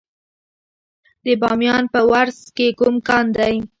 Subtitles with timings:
[1.25, 3.55] د بامیان په ورس کې کوم کان دی؟